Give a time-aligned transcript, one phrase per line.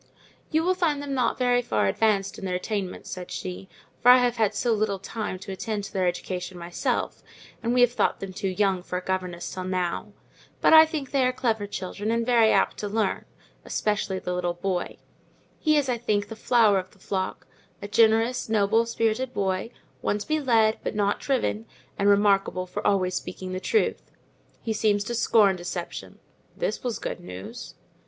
[0.49, 3.69] "You will find them not very far advanced in their attainments," said she,
[4.01, 7.21] "for I have had so little time to attend to their education myself,
[7.61, 10.13] and we have thought them too young for a governess till now;
[10.59, 13.25] but I think they are clever children, and very apt to learn,
[13.63, 14.97] especially the little boy;
[15.59, 19.69] he is, I think, the flower of the flock—a generous, noble spirited boy,
[20.01, 24.01] one to be led, but not driven, and remarkable for always speaking the truth.
[24.63, 26.17] He seems to scorn deception"
[26.57, 27.75] (this was good news).